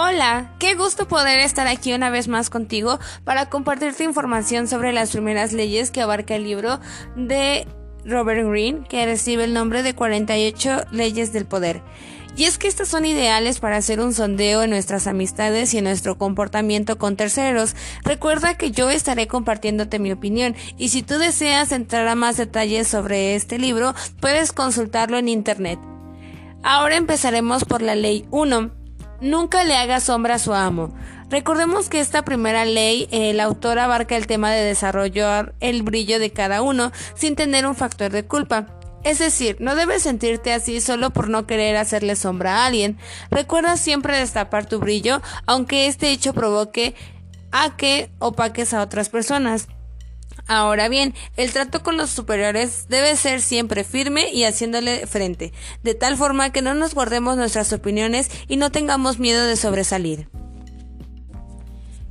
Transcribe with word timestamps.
Hola, 0.00 0.52
qué 0.60 0.76
gusto 0.76 1.08
poder 1.08 1.40
estar 1.40 1.66
aquí 1.66 1.92
una 1.92 2.08
vez 2.08 2.28
más 2.28 2.50
contigo 2.50 3.00
para 3.24 3.50
compartirte 3.50 4.04
información 4.04 4.68
sobre 4.68 4.92
las 4.92 5.10
primeras 5.10 5.52
leyes 5.52 5.90
que 5.90 6.00
abarca 6.00 6.36
el 6.36 6.44
libro 6.44 6.78
de 7.16 7.66
Robert 8.04 8.46
Greene, 8.48 8.86
que 8.88 9.04
recibe 9.06 9.42
el 9.42 9.54
nombre 9.54 9.82
de 9.82 9.96
48 9.96 10.84
leyes 10.92 11.32
del 11.32 11.46
poder. 11.46 11.82
Y 12.36 12.44
es 12.44 12.58
que 12.58 12.68
estas 12.68 12.86
son 12.86 13.06
ideales 13.06 13.58
para 13.58 13.76
hacer 13.76 13.98
un 13.98 14.14
sondeo 14.14 14.62
en 14.62 14.70
nuestras 14.70 15.08
amistades 15.08 15.74
y 15.74 15.78
en 15.78 15.84
nuestro 15.84 16.16
comportamiento 16.16 16.96
con 16.96 17.16
terceros. 17.16 17.74
Recuerda 18.04 18.56
que 18.56 18.70
yo 18.70 18.90
estaré 18.90 19.26
compartiéndote 19.26 19.98
mi 19.98 20.12
opinión 20.12 20.54
y 20.76 20.90
si 20.90 21.02
tú 21.02 21.18
deseas 21.18 21.72
entrar 21.72 22.06
a 22.06 22.14
más 22.14 22.36
detalles 22.36 22.86
sobre 22.86 23.34
este 23.34 23.58
libro, 23.58 23.96
puedes 24.20 24.52
consultarlo 24.52 25.18
en 25.18 25.28
internet. 25.28 25.80
Ahora 26.62 26.94
empezaremos 26.94 27.64
por 27.64 27.82
la 27.82 27.96
ley 27.96 28.26
1 28.30 28.77
Nunca 29.20 29.64
le 29.64 29.76
haga 29.76 30.00
sombra 30.00 30.36
a 30.36 30.38
su 30.38 30.54
amo. 30.54 30.94
Recordemos 31.28 31.88
que 31.88 32.00
esta 32.00 32.24
primera 32.24 32.64
ley, 32.64 33.08
el 33.10 33.40
autor 33.40 33.78
abarca 33.78 34.16
el 34.16 34.26
tema 34.26 34.50
de 34.50 34.64
desarrollar 34.64 35.54
el 35.60 35.82
brillo 35.82 36.18
de 36.18 36.30
cada 36.30 36.62
uno 36.62 36.92
sin 37.14 37.34
tener 37.34 37.66
un 37.66 37.74
factor 37.74 38.12
de 38.12 38.24
culpa. 38.24 38.66
Es 39.04 39.18
decir, 39.18 39.56
no 39.60 39.74
debes 39.74 40.02
sentirte 40.02 40.52
así 40.52 40.80
solo 40.80 41.10
por 41.10 41.28
no 41.28 41.46
querer 41.46 41.76
hacerle 41.76 42.16
sombra 42.16 42.56
a 42.56 42.66
alguien. 42.66 42.96
Recuerda 43.30 43.76
siempre 43.76 44.18
destapar 44.18 44.66
tu 44.66 44.78
brillo, 44.78 45.20
aunque 45.46 45.86
este 45.86 46.10
hecho 46.10 46.32
provoque 46.32 46.94
a 47.52 47.76
que 47.76 48.10
opaques 48.18 48.72
a 48.72 48.82
otras 48.82 49.08
personas. 49.08 49.68
Ahora 50.46 50.88
bien, 50.88 51.14
el 51.36 51.52
trato 51.52 51.82
con 51.82 51.96
los 51.96 52.10
superiores 52.10 52.86
debe 52.88 53.16
ser 53.16 53.40
siempre 53.40 53.84
firme 53.84 54.30
y 54.32 54.44
haciéndole 54.44 55.06
frente, 55.06 55.52
de 55.82 55.94
tal 55.94 56.16
forma 56.16 56.50
que 56.50 56.62
no 56.62 56.74
nos 56.74 56.94
guardemos 56.94 57.36
nuestras 57.36 57.72
opiniones 57.72 58.30
y 58.48 58.56
no 58.56 58.70
tengamos 58.70 59.18
miedo 59.18 59.44
de 59.44 59.56
sobresalir. 59.56 60.28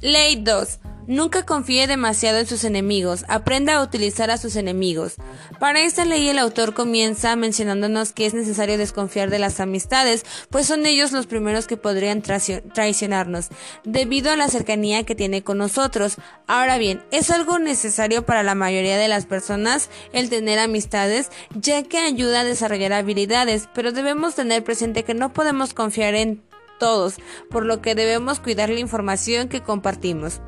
Ley 0.00 0.36
2. 0.42 0.80
Nunca 1.06 1.44
confíe 1.44 1.86
demasiado 1.88 2.38
en 2.38 2.46
sus 2.46 2.62
enemigos, 2.62 3.24
aprenda 3.28 3.74
a 3.74 3.82
utilizar 3.82 4.30
a 4.30 4.38
sus 4.38 4.54
enemigos. 4.54 5.16
Para 5.58 5.80
esta 5.80 6.04
ley 6.04 6.28
el 6.28 6.38
autor 6.38 6.74
comienza 6.74 7.34
mencionándonos 7.34 8.12
que 8.12 8.24
es 8.26 8.34
necesario 8.34 8.78
desconfiar 8.78 9.28
de 9.28 9.40
las 9.40 9.58
amistades, 9.58 10.24
pues 10.48 10.66
son 10.66 10.86
ellos 10.86 11.10
los 11.10 11.26
primeros 11.26 11.66
que 11.66 11.76
podrían 11.76 12.22
traicionarnos, 12.22 13.48
debido 13.84 14.30
a 14.30 14.36
la 14.36 14.48
cercanía 14.48 15.04
que 15.04 15.16
tiene 15.16 15.42
con 15.42 15.58
nosotros. 15.58 16.16
Ahora 16.46 16.78
bien, 16.78 17.02
es 17.10 17.30
algo 17.30 17.58
necesario 17.58 18.24
para 18.24 18.44
la 18.44 18.54
mayoría 18.54 18.96
de 18.96 19.08
las 19.08 19.26
personas 19.26 19.90
el 20.12 20.30
tener 20.30 20.60
amistades, 20.60 21.30
ya 21.54 21.82
que 21.82 21.98
ayuda 21.98 22.40
a 22.40 22.44
desarrollar 22.44 22.92
habilidades, 22.92 23.68
pero 23.74 23.90
debemos 23.90 24.36
tener 24.36 24.62
presente 24.62 25.02
que 25.02 25.14
no 25.14 25.32
podemos 25.32 25.74
confiar 25.74 26.14
en 26.14 26.42
todos, 26.78 27.16
por 27.50 27.64
lo 27.64 27.80
que 27.80 27.94
debemos 27.94 28.40
cuidar 28.40 28.70
la 28.70 28.80
información 28.80 29.48
que 29.48 29.62
compartimos. 29.62 30.40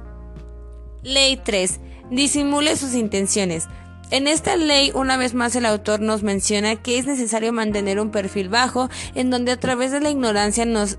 Ley 1.04 1.36
3. 1.36 1.80
Disimule 2.10 2.76
sus 2.76 2.94
intenciones. 2.94 3.68
En 4.10 4.26
esta 4.26 4.56
ley, 4.56 4.90
una 4.94 5.16
vez 5.16 5.34
más, 5.34 5.54
el 5.56 5.66
autor 5.66 6.00
nos 6.00 6.22
menciona 6.22 6.76
que 6.76 6.98
es 6.98 7.06
necesario 7.06 7.52
mantener 7.52 8.00
un 8.00 8.10
perfil 8.10 8.48
bajo 8.48 8.88
en 9.14 9.30
donde 9.30 9.52
a 9.52 9.60
través 9.60 9.92
de 9.92 10.00
la 10.00 10.10
ignorancia 10.10 10.64
nos 10.66 10.98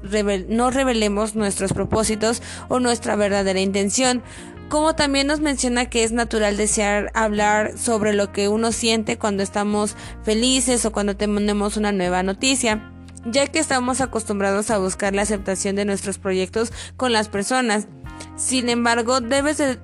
no 0.49 0.71
revelemos 0.71 1.35
nuestros 1.35 1.73
propósitos 1.73 2.41
o 2.67 2.79
nuestra 2.79 3.15
verdadera 3.15 3.59
intención. 3.59 4.23
Como 4.69 4.95
también 4.95 5.27
nos 5.27 5.39
menciona 5.39 5.85
que 5.85 6.03
es 6.03 6.11
natural 6.11 6.57
desear 6.57 7.11
hablar 7.13 7.77
sobre 7.77 8.13
lo 8.13 8.31
que 8.31 8.47
uno 8.47 8.71
siente 8.71 9.17
cuando 9.17 9.43
estamos 9.43 9.95
felices 10.23 10.85
o 10.85 10.91
cuando 10.91 11.15
tenemos 11.15 11.77
una 11.77 11.91
nueva 11.91 12.23
noticia 12.23 12.91
ya 13.25 13.47
que 13.47 13.57
estamos 13.59 14.01
acostumbrados 14.01 14.69
a 14.69 14.77
buscar 14.77 15.15
la 15.15 15.23
aceptación 15.23 15.75
de 15.75 15.85
nuestros 15.85 16.19
proyectos 16.19 16.71
con 16.95 17.11
las 17.11 17.27
personas. 17.27 17.87
Sin 18.35 18.69
embargo, 18.69 19.19
debes 19.19 19.57
de 19.57 19.79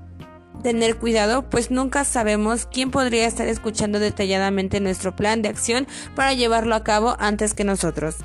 tener 0.61 0.97
cuidado, 0.97 1.49
pues 1.49 1.71
nunca 1.71 2.05
sabemos 2.05 2.65
quién 2.65 2.91
podría 2.91 3.27
estar 3.27 3.47
escuchando 3.47 3.99
detalladamente 3.99 4.79
nuestro 4.79 5.15
plan 5.15 5.41
de 5.41 5.49
acción 5.49 5.87
para 6.15 6.33
llevarlo 6.33 6.75
a 6.75 6.83
cabo 6.83 7.15
antes 7.19 7.53
que 7.53 7.63
nosotros. 7.63 8.15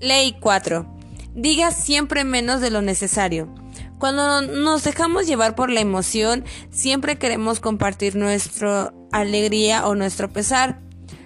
Ley 0.00 0.36
4. 0.40 0.86
Diga 1.34 1.70
siempre 1.70 2.24
menos 2.24 2.60
de 2.60 2.70
lo 2.70 2.82
necesario. 2.82 3.52
Cuando 3.98 4.40
nos 4.40 4.82
dejamos 4.82 5.26
llevar 5.26 5.54
por 5.54 5.70
la 5.70 5.80
emoción, 5.80 6.44
siempre 6.70 7.18
queremos 7.18 7.60
compartir 7.60 8.16
nuestra 8.16 8.94
alegría 9.12 9.86
o 9.86 9.94
nuestro 9.94 10.32
pesar, 10.32 10.80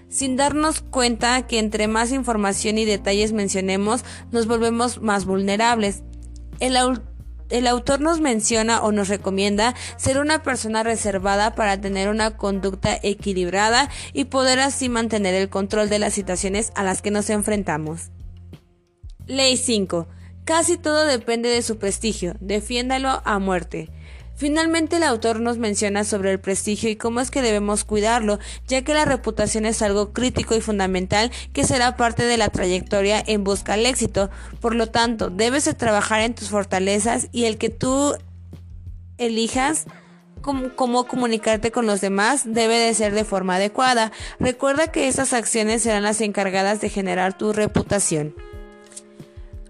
sin 0.08 0.36
darnos 0.36 0.80
cuenta 0.80 1.46
que 1.46 1.60
entre 1.60 1.86
más 1.86 2.10
información 2.10 2.78
y 2.78 2.84
detalles 2.84 3.32
mencionemos, 3.32 4.04
nos 4.32 4.46
volvemos 4.46 5.00
más 5.00 5.24
vulnerables. 5.24 6.02
El 6.58 6.76
el 7.50 7.66
autor 7.66 8.00
nos 8.00 8.20
menciona 8.20 8.82
o 8.82 8.92
nos 8.92 9.08
recomienda 9.08 9.74
ser 9.96 10.18
una 10.18 10.42
persona 10.42 10.82
reservada 10.82 11.54
para 11.54 11.80
tener 11.80 12.08
una 12.08 12.36
conducta 12.36 12.98
equilibrada 13.02 13.90
y 14.12 14.26
poder 14.26 14.60
así 14.60 14.88
mantener 14.88 15.34
el 15.34 15.48
control 15.48 15.88
de 15.88 15.98
las 15.98 16.14
situaciones 16.14 16.72
a 16.74 16.82
las 16.82 17.02
que 17.02 17.10
nos 17.10 17.30
enfrentamos. 17.30 18.10
Ley 19.26 19.56
5. 19.56 20.06
Casi 20.44 20.76
todo 20.76 21.06
depende 21.06 21.48
de 21.48 21.62
su 21.62 21.78
prestigio. 21.78 22.34
Defiéndalo 22.40 23.22
a 23.24 23.38
muerte. 23.38 23.90
Finalmente 24.36 24.96
el 24.96 25.04
autor 25.04 25.40
nos 25.40 25.58
menciona 25.58 26.02
sobre 26.02 26.32
el 26.32 26.40
prestigio 26.40 26.90
y 26.90 26.96
cómo 26.96 27.20
es 27.20 27.30
que 27.30 27.42
debemos 27.42 27.84
cuidarlo, 27.84 28.38
ya 28.66 28.82
que 28.82 28.94
la 28.94 29.04
reputación 29.04 29.64
es 29.64 29.80
algo 29.80 30.12
crítico 30.12 30.56
y 30.56 30.60
fundamental 30.60 31.30
que 31.52 31.64
será 31.64 31.96
parte 31.96 32.24
de 32.24 32.36
la 32.36 32.48
trayectoria 32.48 33.22
en 33.24 33.44
busca 33.44 33.76
del 33.76 33.86
éxito. 33.86 34.30
Por 34.60 34.74
lo 34.74 34.88
tanto, 34.88 35.30
debes 35.30 35.64
de 35.64 35.74
trabajar 35.74 36.20
en 36.20 36.34
tus 36.34 36.50
fortalezas 36.50 37.28
y 37.30 37.44
el 37.44 37.58
que 37.58 37.70
tú 37.70 38.14
elijas 39.18 39.86
cómo, 40.42 41.06
comunicarte 41.06 41.70
con 41.70 41.86
los 41.86 42.00
demás 42.00 42.42
debe 42.44 42.78
de 42.78 42.94
ser 42.94 43.14
de 43.14 43.24
forma 43.24 43.56
adecuada. 43.56 44.12
Recuerda 44.38 44.88
que 44.88 45.08
estas 45.08 45.32
acciones 45.32 45.82
serán 45.82 46.02
las 46.02 46.20
encargadas 46.20 46.80
de 46.80 46.90
generar 46.90 47.36
tu 47.36 47.52
reputación. 47.52 48.34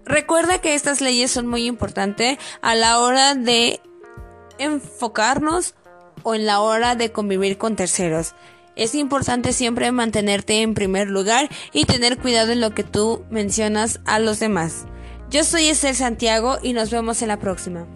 Recuerda 0.05 0.59
que 0.59 0.75
estas 0.75 1.01
leyes 1.01 1.31
son 1.31 1.47
muy 1.47 1.65
importantes 1.65 2.37
a 2.61 2.75
la 2.75 2.99
hora 2.99 3.33
de 3.33 3.79
enfocarnos 4.57 5.75
o 6.23 6.35
en 6.35 6.45
la 6.45 6.61
hora 6.61 6.95
de 6.95 7.11
convivir 7.11 7.57
con 7.57 7.75
terceros. 7.75 8.33
Es 8.75 8.93
importante 8.95 9.53
siempre 9.53 9.91
mantenerte 9.91 10.61
en 10.61 10.73
primer 10.73 11.07
lugar 11.07 11.49
y 11.71 11.85
tener 11.85 12.17
cuidado 12.17 12.51
en 12.51 12.61
lo 12.61 12.71
que 12.71 12.83
tú 12.83 13.23
mencionas 13.29 14.01
a 14.05 14.19
los 14.19 14.39
demás. 14.39 14.85
Yo 15.29 15.43
soy 15.43 15.67
Esther 15.67 15.95
Santiago 15.95 16.57
y 16.61 16.73
nos 16.73 16.91
vemos 16.91 17.21
en 17.21 17.29
la 17.29 17.39
próxima. 17.39 17.87